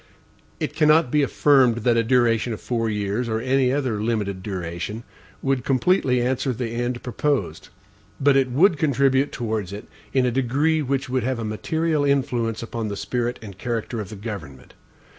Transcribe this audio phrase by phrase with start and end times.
[0.59, 5.03] It cannot be affirmed, that a duration of four years, or any other limited duration,
[5.43, 7.69] would completely answer the end proposed;
[8.19, 12.63] but it would contribute towards it in a degree which would have a material influence
[12.63, 14.73] upon the spirit and character of the government.